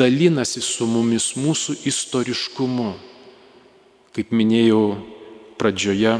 dalinasi 0.00 0.64
su 0.64 0.88
mumis 0.88 1.34
mūsų 1.36 1.76
istoriškumu. 1.92 2.94
Kaip 4.16 4.32
minėjau 4.32 4.82
pradžioje, 5.60 6.16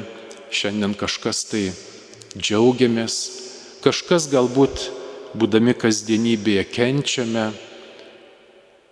šiandien 0.52 0.92
kažkas 0.92 1.46
tai 1.48 1.66
džiaugiamės, 2.36 3.20
kažkas 3.84 4.28
galbūt 4.32 4.90
būdami 5.32 5.72
kasdienybėje 5.80 6.68
kenčiame, 6.76 7.50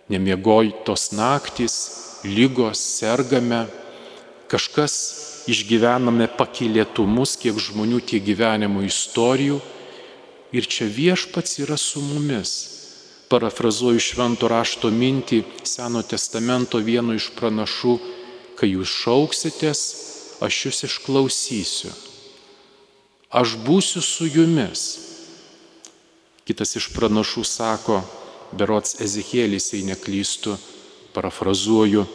nemiegojtos 0.09 1.11
naktys, 1.13 1.77
lygos, 2.23 2.79
sergame, 2.99 3.65
kažkas 4.51 4.95
išgyvename 5.49 6.27
pakilėtumus, 6.37 7.37
kiek 7.41 7.57
žmonių, 7.57 8.01
tiek 8.05 8.23
gyvenimo 8.25 8.83
istorijų. 8.85 9.61
Ir 10.51 10.67
čia 10.67 10.85
viešpats 10.91 11.61
yra 11.63 11.77
su 11.79 12.01
mumis. 12.03 12.51
Parafrazuoju 13.31 14.01
švento 14.03 14.49
rašto 14.51 14.91
mintį 14.91 15.45
Seno 15.63 16.01
testamento 16.03 16.81
vieno 16.83 17.15
iš 17.15 17.29
pranašų, 17.37 17.93
kai 18.59 18.73
jūs 18.73 18.91
šauksitės, 18.91 19.83
aš 20.43 20.57
jūs 20.65 20.83
išklausysiu. 20.89 21.93
Aš 23.31 23.55
būsiu 23.63 24.03
su 24.03 24.27
jumis. 24.27 24.83
Kitas 26.43 26.75
iš 26.75 26.89
pranašų 26.91 27.45
sako, 27.47 28.01
berots 28.51 28.97
Ezekėlis, 28.99 29.69
jei 29.71 29.85
neklystu, 29.87 30.57
parafrazuoju, 31.13 32.05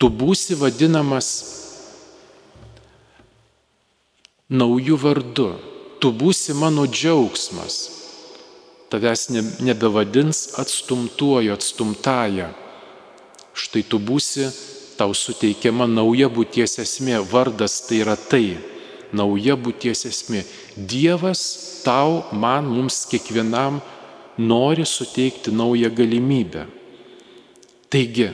tu 0.00 0.08
būsi 0.08 0.56
vadinamas 0.58 1.30
naujų 4.50 4.96
vardu, 4.98 5.50
tu 6.00 6.10
būsi 6.10 6.56
mano 6.58 6.86
džiaugsmas, 6.88 7.76
tavęs 8.90 9.28
nebevadins 9.62 10.58
atstumtuoju, 10.58 11.54
atstumtąją. 11.54 12.50
Štai 13.54 13.84
tu 13.86 14.00
būsi, 14.02 14.48
tau 14.98 15.14
suteikiama 15.14 15.86
nauja 15.86 16.30
būties 16.32 16.78
esmė, 16.82 17.20
vardas 17.30 17.80
tai 17.86 18.00
yra 18.02 18.16
tai, 18.16 18.58
nauja 19.12 19.56
būties 19.56 20.06
esmė. 20.10 20.42
Dievas 20.76 21.42
tau, 21.84 22.24
man, 22.32 22.66
mums 22.70 23.04
kiekvienam 23.10 23.80
nori 24.38 24.86
suteikti 24.86 25.52
naują 25.52 25.90
galimybę. 25.90 26.66
Taigi, 27.90 28.28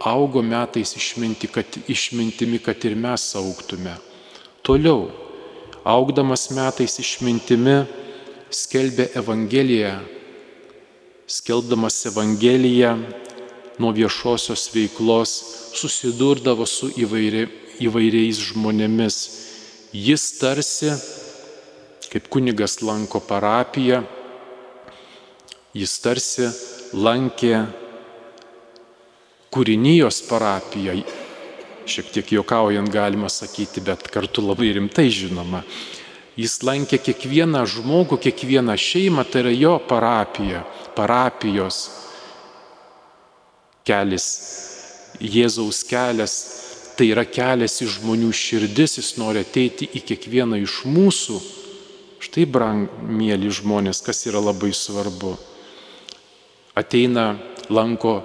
augo 0.00 0.42
metais 0.42 0.96
išminti, 0.96 1.48
kad, 1.52 1.66
išmintimi, 1.88 2.58
kad 2.58 2.84
ir 2.84 2.96
mes 2.96 3.26
auktume. 3.36 3.94
Toliau, 4.64 5.10
augdamas 5.84 6.48
metais 6.56 6.96
išmintimi, 7.02 7.82
skelbė 8.52 9.10
Evangeliją, 9.20 9.98
skelbdamas 11.28 12.00
Evangeliją 12.10 12.96
nuo 13.78 13.92
viešosios 13.92 14.68
veiklos 14.74 15.36
susidurdavo 15.76 16.66
su 16.68 16.90
įvairi, 17.04 17.46
įvairiais 17.84 18.40
žmonėmis. 18.48 19.20
Jis 19.92 20.26
tarsi, 20.40 20.92
kaip 22.08 22.32
kunigas 22.32 22.80
lanko 22.84 23.20
parapiją, 23.20 24.02
Jis 25.72 25.92
tarsi 26.04 26.50
lankė 26.92 27.62
kūrinijos 29.52 30.22
parapiją, 30.28 30.96
šiek 31.88 32.12
tiek 32.14 32.30
juokaujant 32.38 32.88
galima 32.92 33.28
sakyti, 33.32 33.82
bet 33.84 34.08
kartu 34.12 34.44
labai 34.44 34.72
rimtai 34.78 35.10
žinoma. 35.12 35.62
Jis 36.38 36.62
lankė 36.64 36.96
kiekvieną 36.96 37.66
žmogų, 37.68 38.16
kiekvieną 38.24 38.78
šeimą, 38.80 39.26
tai 39.28 39.42
yra 39.44 39.52
jo 39.52 39.74
parapija, 39.84 40.62
parapijos 40.96 41.84
kelias, 43.84 44.28
Jėzaus 45.22 45.82
kelias, 45.86 46.34
tai 46.96 47.10
yra 47.12 47.26
kelias 47.28 47.76
į 47.84 47.90
žmonių 47.98 48.32
širdis, 48.34 48.96
jis 48.98 49.12
nori 49.20 49.42
ateiti 49.44 49.86
į 49.92 50.00
kiekvieną 50.08 50.58
iš 50.64 50.80
mūsų. 50.88 51.36
Štai, 52.22 52.46
brang, 52.48 52.88
mėly 53.02 53.50
žmonės, 53.52 54.00
kas 54.06 54.24
yra 54.30 54.40
labai 54.40 54.72
svarbu 54.74 55.34
ateina, 56.78 57.36
lanko 57.68 58.22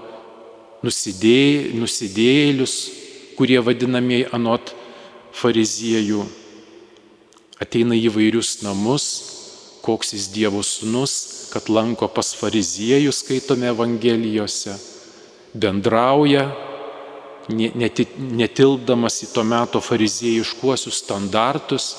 nusidėj, 0.87 1.75
nusidėlius, 1.75 2.75
kurie 3.37 3.59
vadinamieji 3.61 4.29
anot 4.33 4.71
fariziejų, 5.35 6.23
ateina 7.61 7.97
į 7.97 8.09
vairius 8.15 8.61
namus, 8.63 9.07
koks 9.85 10.13
jis 10.15 10.27
Dievo 10.33 10.63
sūnus, 10.65 11.13
kad 11.53 11.69
lanko 11.71 12.09
pas 12.11 12.33
fariziejus, 12.35 13.21
skaitome 13.23 13.69
Evangelijose, 13.71 14.75
bendrauja, 15.55 16.47
netildamas 17.47 19.21
į 19.23 19.29
to 19.31 19.45
meto 19.47 19.79
fariziejiškuosius 19.83 21.03
standartus, 21.05 21.93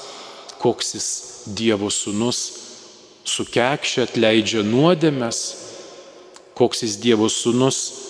koks 0.61 0.95
jis 0.99 1.09
Dievo 1.57 1.89
sūnus, 1.93 2.43
sukekšia, 3.29 4.09
atleidžia 4.09 4.65
nuodėmes, 4.67 5.41
koks 6.59 6.85
jis 6.85 6.99
Dievo 7.01 7.31
sūnus, 7.33 8.08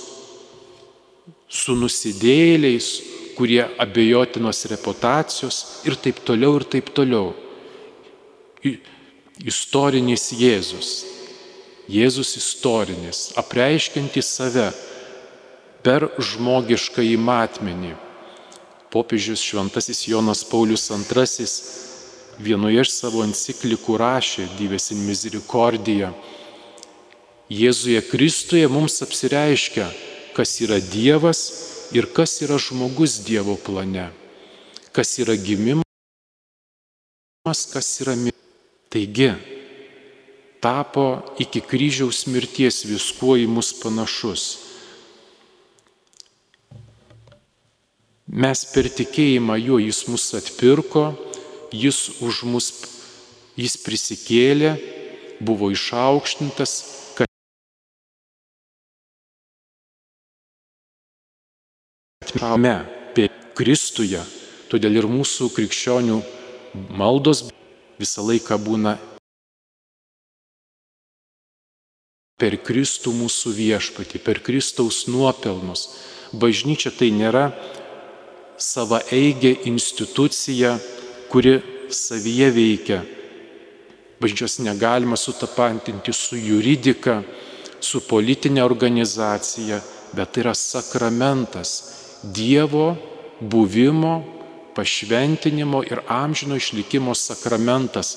su 1.49 1.75
nusidėliais, 1.75 2.89
kurie 3.39 3.63
abejotinos 3.81 4.65
reputacijos 4.71 5.83
ir 5.89 5.97
taip 5.97 6.21
toliau 6.27 6.59
ir 6.59 6.67
taip 6.69 6.91
toliau. 6.95 7.33
Istorinis 9.39 10.33
Jėzus. 10.35 10.91
Jėzus 11.89 12.35
istorinis, 12.37 13.31
apreiškinti 13.41 14.21
save 14.21 14.67
per 15.87 16.11
žmogišką 16.21 17.05
įmatmenį. 17.15 17.95
Popiežius 18.93 19.41
Šventasis 19.45 20.03
Jonas 20.09 20.43
Paulius 20.49 20.89
II 20.91 21.47
vienoje 22.45 22.85
iš 22.85 22.93
savo 22.93 23.23
enciklikų 23.25 23.97
rašė 24.01 24.49
Dives 24.59 24.91
in 24.93 25.01
Misericordija 25.07 26.13
Jėzuje 27.49 28.03
Kristuje 28.05 28.69
mums 28.69 28.99
apsireiškia, 29.01 29.87
kas 30.38 30.61
yra 30.62 30.79
Dievas 30.79 31.42
ir 31.90 32.07
kas 32.14 32.38
yra 32.46 32.57
žmogus 32.62 33.18
Dievo 33.27 33.59
plane, 33.59 34.09
kas 34.94 35.18
yra 35.18 35.35
gimimas, 35.35 35.83
kas 37.74 37.88
yra 38.05 38.14
mirtis. 38.14 38.38
Taigi, 38.88 39.35
tapo 40.64 41.20
iki 41.37 41.61
kryžiaus 41.61 42.22
mirties 42.33 42.87
viskuo 42.88 43.35
į 43.37 43.44
mus 43.53 43.74
panašus. 43.83 44.44
Mes 48.29 48.62
per 48.72 48.88
tikėjimą 48.88 49.59
juo 49.61 49.77
jis 49.83 50.01
mus 50.09 50.24
atpirko, 50.40 51.05
jis 51.72 51.98
už 52.24 52.40
mus, 52.48 52.70
jis 53.61 53.77
prisikėlė, 53.85 54.72
buvo 55.44 55.68
išaukštintas, 55.77 56.72
Tame, 62.29 62.75
apie 63.09 63.29
Kristuje. 63.57 64.21
Todėl 64.69 65.01
ir 65.01 65.07
mūsų 65.09 65.49
krikščionių 65.57 66.19
maldos 66.99 67.47
visą 67.99 68.25
laiką 68.27 68.59
būna 68.61 68.99
per 72.38 72.59
Kristų 72.62 73.14
mūsų 73.17 73.55
viešpatį, 73.57 74.21
per 74.23 74.43
Kristaus 74.45 75.07
nuopelnus. 75.09 75.88
Bažnyčia 76.37 76.93
tai 76.93 77.09
nėra 77.17 77.49
savaeigė 78.61 79.55
institucija, 79.71 80.77
kuri 81.33 81.59
savyje 81.88 82.51
veikia. 82.53 83.03
Bažnyčios 84.21 84.59
negalima 84.61 85.17
sutapantinti 85.17 86.12
su 86.12 86.37
juridika, 86.37 87.23
su 87.81 88.03
politinė 88.05 88.62
organizacija, 88.67 89.81
bet 90.12 90.35
tai 90.35 90.45
yra 90.45 90.55
sakramentas 90.55 91.98
Dievo 92.22 92.96
buvimo, 93.40 94.24
pašventinimo 94.74 95.83
ir 95.83 96.00
amžino 96.09 96.57
išlikimo 96.57 97.14
sakramentas, 97.14 98.16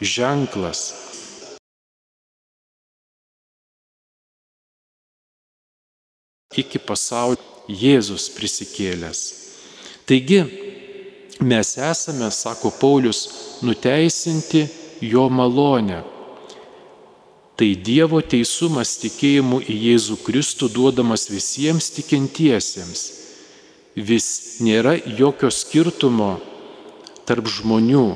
ženklas. 0.00 0.94
Iki 6.56 6.78
pasaulio 6.78 7.42
Jėzus 7.68 8.30
prisikėlęs. 8.32 9.20
Taigi, 10.06 10.38
mes 11.42 11.72
esame, 11.76 12.30
sako 12.30 12.70
Paulius, 12.80 13.26
nuteisinti 13.66 14.62
jo 15.02 15.26
malonę. 15.28 16.04
Tai 17.56 17.68
Dievo 17.74 18.22
teisumas 18.22 18.94
tikėjimu 19.02 19.60
į 19.64 19.76
Jėzų 19.90 20.18
Kristų 20.24 20.70
duodamas 20.72 21.28
visiems 21.32 21.90
tikintiesiems. 21.98 23.25
Vis 23.96 24.60
nėra 24.60 24.92
jokio 25.00 25.48
skirtumo 25.48 26.36
tarp 27.24 27.48
žmonių. 27.48 28.08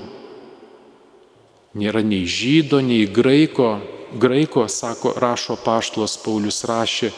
Nėra 1.81 2.03
nei 2.05 2.27
žydo, 2.29 2.83
nei 2.85 3.07
graiko. 3.09 3.79
Graiko, 4.21 4.66
sako, 4.69 5.14
rašo 5.23 5.55
paštlos 5.64 6.16
Paulius 6.19 6.64
rašė, 6.66 7.12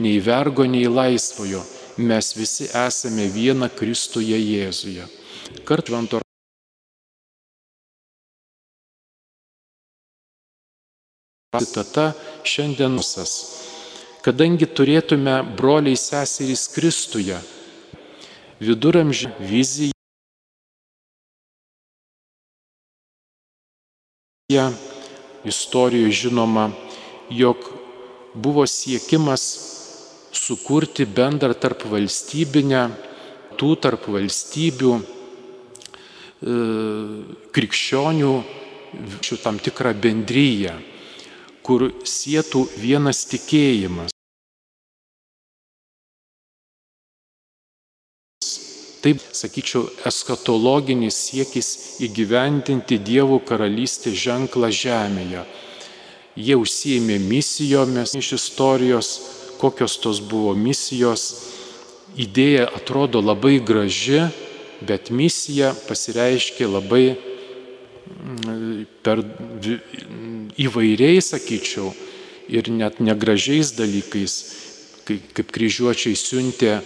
nei 0.00 0.16
vergo, 0.24 0.64
nei 0.64 0.88
laisvojo. 0.88 1.60
Mes 2.00 2.32
visi 2.32 2.64
esame 2.72 3.28
viena 3.28 3.68
Kristuje 3.68 4.38
Jėzuje. 4.40 5.04
Kartvanto 5.68 6.22
citata 11.58 12.12
šiandienosas. 12.46 13.32
Kadangi 14.24 14.68
turėtume 14.68 15.40
broliai 15.58 15.98
seserys 15.98 16.66
Kristuje, 16.72 17.38
viduramžį 18.60 19.30
viziją, 19.40 19.92
istorijoje 25.44 26.12
žinoma, 26.22 26.70
jog 27.30 27.56
buvo 28.34 28.66
siekimas 28.66 29.42
sukurti 30.36 31.06
bendrą 31.06 31.54
tarp 31.54 31.86
valstybinę, 31.90 32.84
tų 33.58 33.70
tarp 33.82 34.06
valstybių 34.12 34.92
e, 35.00 35.02
krikščionių 37.54 38.32
tam 39.42 39.58
tikrą 39.62 39.92
bendryją 39.94 40.74
kur 41.70 41.90
sėtų 42.02 42.64
vienas 42.82 43.22
tikėjimas. 43.30 44.09
Taip, 49.00 49.20
sakyčiau, 49.32 49.86
eskatologinis 50.04 51.16
siekis 51.16 51.68
įgyvendinti 52.04 52.98
Dievo 53.00 53.38
karalystės 53.40 54.18
ženklą 54.20 54.68
žemėje. 54.76 55.46
Jie 56.36 56.56
užsijėmė 56.60 57.16
misijomis 57.24 58.12
iš 58.20 58.34
istorijos, 58.36 59.08
kokios 59.60 59.96
tos 60.04 60.20
buvo 60.20 60.52
misijos. 60.52 61.24
Idėja 62.20 62.68
atrodo 62.76 63.22
labai 63.24 63.56
graži, 63.64 64.26
bet 64.84 65.08
misija 65.14 65.72
pasireiškė 65.88 66.68
labai 66.68 67.04
per 69.04 69.24
įvairiai, 70.60 71.20
sakyčiau, 71.24 71.92
ir 72.50 72.68
net 72.74 73.00
negražiais 73.00 73.72
dalykais, 73.78 74.34
kaip, 75.08 75.52
kryžiuočiai 75.54 76.18
siuntė 76.18 76.80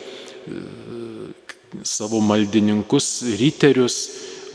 savo 1.84 2.20
maldininkus, 2.20 3.22
riterius, 3.38 3.98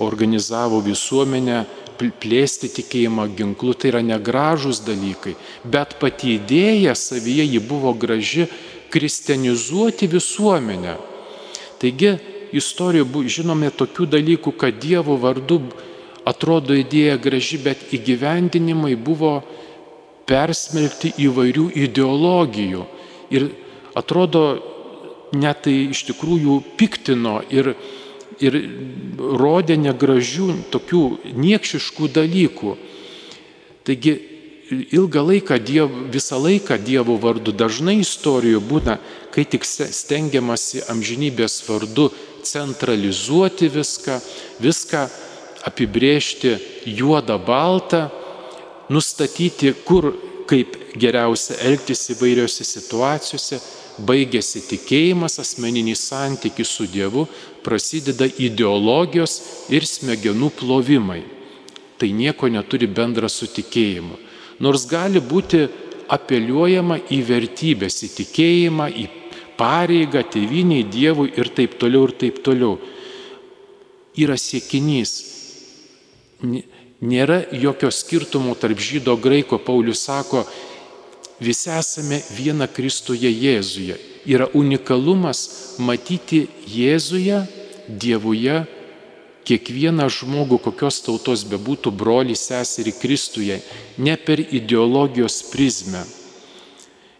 organizavo 0.01 0.79
visuomenę, 0.83 1.63
plėsti 1.99 2.69
tikėjimą 2.71 3.25
ginklu, 3.35 3.73
tai 3.75 3.91
yra 3.91 4.01
negražus 4.05 4.79
dalykai, 4.85 5.35
bet 5.67 5.97
pati 5.99 6.37
idėja 6.37 6.95
savyje 6.95 7.43
ji 7.43 7.59
buvo 7.59 7.91
graži 7.93 8.47
kristianizuoti 8.89 10.07
visuomenę. 10.07 10.95
Taigi 11.79 12.15
istorijoje 12.55 13.29
žinome 13.29 13.69
tokių 13.71 14.07
dalykų, 14.15 14.55
kad 14.55 14.79
Dievo 14.79 15.17
vardu 15.19 15.59
atrodo 16.27 16.75
idėja 16.77 17.17
graži, 17.21 17.59
bet 17.61 17.91
įgyvendinimai 17.95 18.95
buvo 18.95 19.41
persmelkti 20.29 21.13
įvairių 21.25 21.69
ideologijų. 21.85 22.85
Ir 23.33 23.49
atrodo, 23.97 24.43
net 25.33 25.63
tai 25.65 25.75
iš 25.93 26.05
tikrųjų 26.09 26.59
piktino 26.79 27.39
ir, 27.53 27.73
ir 28.41 28.57
rodė 29.17 29.77
negražių, 29.79 30.49
tokių 30.73 31.03
niekšiškų 31.35 32.09
dalykų. 32.15 32.75
Taigi 33.87 34.17
ilgą 34.69 35.23
laiką, 35.25 35.57
diev, 35.59 35.89
visą 36.13 36.37
laiką 36.37 36.77
Dievo 36.77 37.17
vardu 37.17 37.51
dažnai 37.51 37.99
istorijoje 38.03 38.61
būna, 38.69 38.97
kai 39.33 39.45
tik 39.45 39.65
stengiamasi 39.65 40.83
amžinybės 40.91 41.63
vardu 41.67 42.09
centralizuoti 42.45 43.69
viską, 43.73 44.19
viską 44.61 45.07
apibrėžti 45.69 46.55
juodą 46.85 47.37
baltą, 47.41 48.07
nustatyti, 48.89 49.73
kur 49.85 50.13
kaip 50.49 50.77
geriausia 50.97 51.59
elgtis 51.65 52.07
įvairiose 52.15 52.65
situacijose, 52.65 53.59
baigėsi 54.05 54.61
tikėjimas, 54.67 55.39
asmeninis 55.41 56.01
santykis 56.09 56.71
su 56.71 56.87
Dievu, 56.89 57.25
prasideda 57.65 58.27
ideologijos 58.39 59.39
ir 59.73 59.85
smegenų 59.87 60.51
plovimai. 60.59 61.21
Tai 61.99 62.09
nieko 62.15 62.47
neturi 62.47 62.87
bendra 62.87 63.29
su 63.29 63.49
tikėjimu. 63.51 64.17
Nors 64.63 64.85
gali 64.87 65.19
būti 65.19 65.65
apeliuojama 66.09 66.99
į 67.11 67.19
vertybės, 67.27 68.01
į 68.07 68.09
tikėjimą, 68.21 68.87
į 68.89 69.05
pareigą, 69.59 70.23
tėviniai, 70.23 70.87
Dievui 70.87 71.33
ir 71.35 71.51
taip 71.55 71.75
toliau 71.79 72.07
ir 72.07 72.15
taip 72.23 72.39
toliau. 72.43 72.79
Yra 74.19 74.39
siekinys 74.39 75.17
Nėra 76.99 77.45
jokio 77.55 77.87
skirtumo 77.95 78.55
tarp 78.59 78.79
žydo 78.83 79.15
graiko. 79.15 79.57
Paulius 79.57 80.01
sako, 80.03 80.43
visi 81.39 81.69
esame 81.71 82.21
viena 82.35 82.67
Kristuje 82.67 83.29
Jėzuje. 83.31 83.97
Yra 84.29 84.49
unikalumas 84.53 85.77
matyti 85.79 86.47
Jėzuje, 86.67 87.45
Dievuje, 87.89 88.65
kiekvieną 89.49 90.05
žmogų, 90.13 90.59
kokios 90.61 90.99
tautos 91.01 91.41
bebūtų, 91.49 91.89
broli, 91.95 92.35
seserį 92.37 92.93
Kristuje, 92.99 93.57
ne 93.97 94.13
per 94.17 94.43
ideologijos 94.43 95.41
prizmę. 95.49 96.03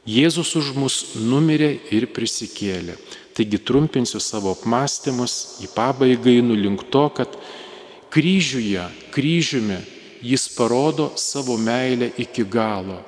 Jėzus 0.10 0.54
už 0.58 0.74
mus 0.78 0.96
numirė 1.18 1.72
ir 1.94 2.08
prisikėlė. 2.14 2.98
Taigi 3.34 3.60
trumpinsiu 3.62 4.20
savo 4.22 4.54
apmąstymus, 4.56 5.62
į 5.64 5.70
pabaigą 5.74 6.34
einu 6.40 6.58
link 6.58 6.86
to, 6.94 7.06
kad 7.14 7.38
kryžiuje, 8.14 8.86
kryžiumi 9.16 9.80
jis 10.22 10.50
parodo 10.58 11.12
savo 11.16 11.58
meilę 11.58 12.12
iki 12.18 12.44
galo, 12.44 13.00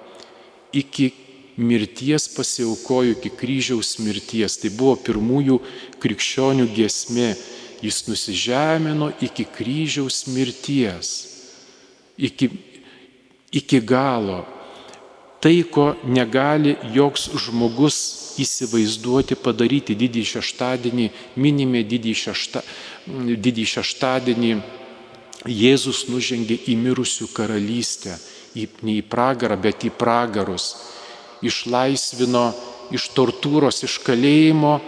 iki 0.74 1.12
mirties 1.58 2.28
pasiaukojo, 2.36 3.16
iki 3.18 3.30
kryžiaus 3.30 3.98
mirties. 4.00 4.58
Tai 4.62 4.72
buvo 4.76 4.96
pirmųjų 5.06 5.60
krikščionių 6.02 6.70
gesmė. 6.76 7.34
Jis 7.82 8.04
nusižemino 8.06 9.10
iki 9.26 9.48
kryžiaus 9.50 10.28
mirties, 10.30 11.08
iki, 12.14 12.52
iki 13.50 13.80
galo. 13.82 14.44
Tai, 15.42 15.56
ko 15.66 15.88
negali 16.06 16.76
joks 16.94 17.32
žmogus 17.42 17.98
įsivaizduoti 18.38 19.34
padaryti 19.42 19.96
didį 19.98 20.22
šeštadienį, 20.36 21.08
minime 21.42 21.82
didį, 21.82 22.14
šešta, 22.14 22.62
didį 23.42 23.66
šeštadienį 23.74 24.54
Jėzus 25.50 26.04
nužengė 26.06 26.54
į 26.70 26.76
mirusių 26.78 27.32
karalystę, 27.34 28.14
į, 28.56 28.68
ne 28.86 28.98
į 29.00 29.06
pragarą, 29.08 29.58
bet 29.60 29.86
į 29.88 29.92
pragarus, 29.96 30.74
išlaisvino 31.42 32.52
iš 32.94 33.10
tortūros, 33.16 33.84
iš 33.88 34.00
kalėjimo 34.06 34.80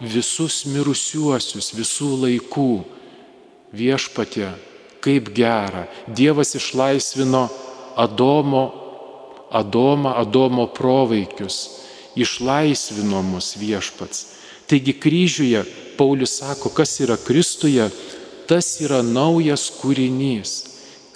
visus 0.00 0.64
mirusiuosius 0.68 1.72
visų 1.76 2.12
laikų. 2.24 2.72
Viešpatė, 3.68 4.54
kaip 5.04 5.28
gera, 5.36 5.86
Dievas 6.08 6.54
išlaisvino 6.56 7.48
Adomo, 8.00 8.64
Adomą, 9.52 10.14
Adomo 10.16 10.66
proveikius, 10.72 11.58
išlaisvino 12.16 13.20
mus 13.22 13.54
viešpats. 13.60 14.24
Taigi 14.68 14.92
kryžiuje 14.96 15.64
Paulius 15.96 16.38
sako, 16.40 16.72
kas 16.72 16.96
yra 17.00 17.16
Kristuje, 17.20 17.88
tas 18.48 18.78
yra 18.84 19.02
naujas 19.04 19.68
kūrinys. 19.80 20.64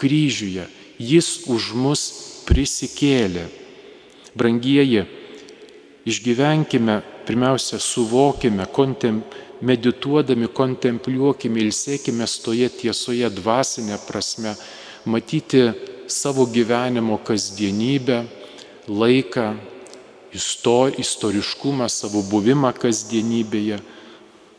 Kryžiuje 0.01 0.67
jis 1.11 1.49
už 1.51 1.73
mus 1.75 2.03
prisikėlė. 2.47 3.49
Brangieji, 4.39 5.05
išgyvenkime, 6.09 7.01
pirmiausia, 7.27 7.79
suvokime, 7.83 8.67
kontem, 8.73 9.23
medituodami, 9.63 10.49
kontempliuokime, 10.49 11.61
ilsėkime 11.67 12.27
stoje 12.27 12.71
tiesoje 12.81 13.29
dvasinė 13.31 13.99
prasme, 14.07 14.55
matyti 15.05 15.69
savo 16.11 16.47
gyvenimo 16.47 17.19
kasdienybę, 17.23 18.23
laiką, 18.89 19.47
istoriškumą, 20.33 21.89
savo 21.93 22.23
buvimą 22.25 22.73
kasdienybėje, 22.73 23.79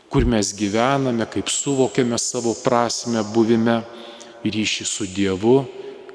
kur 0.08 0.24
mes 0.30 0.52
gyvename, 0.54 1.26
kaip 1.26 1.50
suvokiame 1.50 2.18
savo 2.22 2.54
prasme 2.62 3.24
buvime, 3.34 3.80
ryšį 4.44 4.84
su 4.86 5.08
Dievu, 5.10 5.64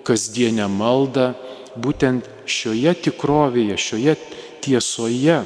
kasdienę 0.09 0.67
maldą, 0.73 1.31
būtent 1.77 2.27
šioje 2.49 2.95
tikrovėje, 3.05 3.77
šioje 3.77 4.17
tiesoje, 4.65 5.43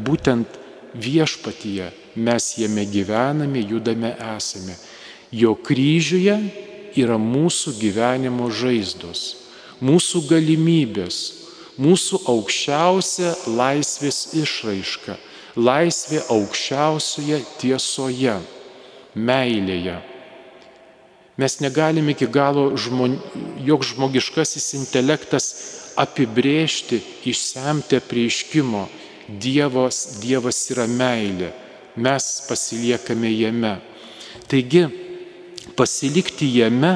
būtent 0.00 0.58
viešpatyje 0.94 1.90
mes 2.16 2.54
jame 2.58 2.84
gyvename, 2.84 3.60
judame, 3.60 4.14
esame. 4.36 4.74
Jo 5.30 5.54
kryžiuje 5.54 6.36
yra 6.98 7.18
mūsų 7.22 7.76
gyvenimo 7.78 8.50
žaizdos, 8.50 9.36
mūsų 9.78 10.24
galimybės, 10.30 11.18
mūsų 11.78 12.24
aukščiausia 12.32 13.34
laisvės 13.46 14.34
išraiška, 14.42 15.16
laisvė 15.56 16.24
aukščiausioje 16.34 17.44
tiesoje, 17.62 18.40
meilėje. 19.14 20.00
Mes 21.40 21.60
negalime 21.64 22.12
iki 22.12 22.26
galo, 22.28 22.76
žmon, 22.76 23.14
jog 23.64 23.84
žmogiškasis 23.86 24.74
intelektas 24.76 25.46
apibrėžti, 25.96 26.98
išsemti 27.24 27.96
apreiškimo. 27.96 28.82
Dievas, 29.40 30.18
Dievas 30.20 30.58
yra 30.74 30.84
meilė, 30.90 31.52
mes 31.96 32.26
pasiliekame 32.48 33.30
jame. 33.30 33.76
Taigi, 34.50 34.82
pasilikti 35.78 36.48
jame, 36.58 36.92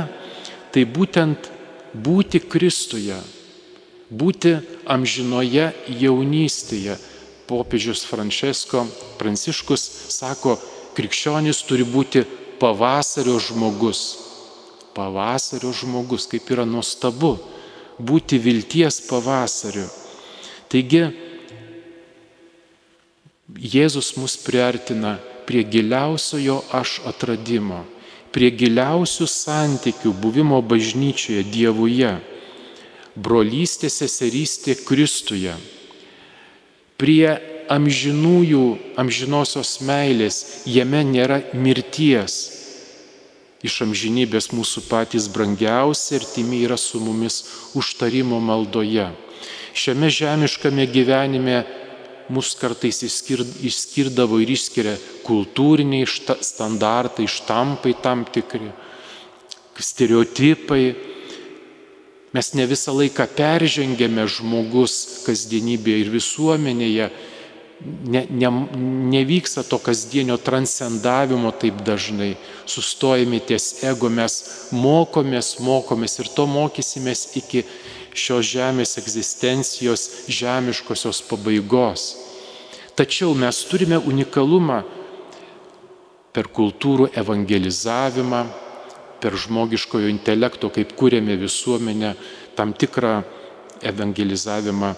tai 0.75 0.85
būtent 0.85 1.49
būti 1.95 2.43
Kristuje, 2.43 3.17
būti 4.11 4.59
amžinoje 4.85 5.71
jaunystėje. 6.03 6.99
Popiežius 7.49 8.05
Francesko 8.09 8.85
Pranciškus 9.21 9.89
sako, 10.13 10.59
krikščionis 10.97 11.63
turi 11.69 11.85
būti 11.89 12.27
pavasario 12.61 13.39
žmogus. 13.41 14.24
Pavasario 14.95 15.73
žmogus, 15.75 16.29
kaip 16.31 16.49
yra 16.55 16.65
nuostabu 16.69 17.37
būti 17.99 18.39
vilties 18.39 19.03
pavasariu. 19.09 19.87
Taigi, 20.71 21.05
Jėzus 23.55 24.15
mus 24.19 24.35
priartina 24.41 25.19
prie 25.47 25.63
giliausiojo 25.69 26.63
aš 26.75 26.97
atradimo, 27.07 27.85
prie 28.35 28.49
giliausių 28.51 29.29
santykių 29.31 30.15
buvimo 30.19 30.59
bažnyčioje 30.65 31.45
Dievuje, 31.53 32.17
brolystė 33.15 33.91
seserystė 33.93 34.75
Kristuje, 34.83 35.55
prie 36.99 37.37
amžinųjų, 37.71 38.65
amžinosios 39.01 39.79
meilės, 39.87 40.41
jame 40.67 41.05
nėra 41.07 41.41
mirties. 41.55 42.64
Iš 43.65 43.79
amžinybės 43.87 44.51
mūsų 44.53 44.83
patys 44.91 45.31
brangiausi 45.33 46.19
ir 46.19 46.27
timi 46.29 46.61
yra 46.67 46.77
su 46.77 47.01
mumis 47.01 47.41
užtarimo 47.73 48.37
maldoje. 48.37 49.07
Šiame 49.75 50.11
žemiškame 50.13 50.85
gyvenime 50.93 51.63
mus 52.29 52.53
kartais 52.61 53.01
išskirdavo 53.05 54.39
ir 54.41 54.53
išskiria 54.55 54.95
kultūriniai 55.25 56.05
standartai, 56.45 57.27
štampai 57.29 57.95
tam 58.05 58.27
tikri, 58.29 58.69
stereotipai. 59.81 60.85
Mes 62.35 62.51
ne 62.59 62.67
visą 62.67 62.93
laiką 62.93 63.27
peržengėme 63.37 64.27
žmogus 64.29 65.25
kasdienybėje 65.25 66.05
ir 66.05 66.13
visuomenėje, 66.15 67.11
ne, 67.81 68.27
ne, 68.31 68.51
nevyksta 69.11 69.63
to 69.63 69.79
kasdienio 69.79 70.37
transcendavimo 70.37 71.51
taip 71.51 71.83
dažnai. 71.87 72.35
Sustojame 72.67 73.41
ties 73.41 73.83
ego, 73.85 74.09
mes 74.09 74.71
mokomės, 74.73 75.59
mokomės 75.61 76.19
ir 76.23 76.31
to 76.37 76.47
mokysimės 76.51 77.29
iki 77.41 77.65
šios 78.15 78.47
žemės 78.55 78.97
egzistencijos 79.01 80.09
žemiškosios 80.31 81.23
pabaigos. 81.29 82.15
Tačiau 82.95 83.35
mes 83.35 83.59
turime 83.67 83.99
unikalumą 83.99 84.85
per 86.35 86.47
kultūrų 86.51 87.11
evangelizavimą, 87.19 88.45
per 89.23 89.35
žmogiškojo 89.39 90.11
intelekto, 90.11 90.71
kaip 90.71 90.95
kūrėme 90.99 91.35
visuomenę, 91.41 92.15
tam 92.55 92.73
tikrą 92.77 93.23
evangelizavimą 93.83 94.95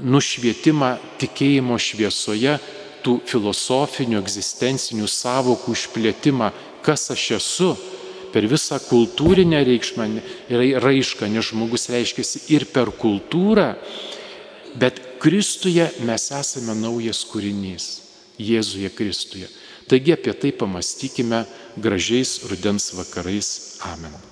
nušvietimą 0.00 0.94
tikėjimo 1.20 1.78
šviesoje, 1.80 2.58
tų 3.04 3.20
filosofinių, 3.28 4.18
egzistencinių 4.20 5.08
savokų 5.08 5.74
išplėtimą, 5.76 6.50
kas 6.84 7.10
aš 7.14 7.24
esu, 7.38 7.70
per 8.30 8.46
visą 8.50 8.78
kultūrinę 8.84 9.62
reikšmę 9.66 10.06
raišką, 10.84 11.28
nes 11.32 11.50
žmogus 11.50 11.88
reiškiasi 11.92 12.44
ir 12.54 12.68
per 12.70 12.92
kultūrą, 12.94 13.72
bet 14.78 15.06
Kristuje 15.20 15.84
mes 16.08 16.30
esame 16.32 16.72
naujas 16.78 17.26
kūrinys, 17.28 17.90
Jėzuje 18.40 18.88
Kristuje. 18.96 19.50
Taigi 19.90 20.14
apie 20.16 20.32
tai 20.32 20.54
pamastykime 20.56 21.44
gražiais 21.76 22.38
rudens 22.48 22.92
vakarais. 22.96 23.76
Amen. 23.84 24.29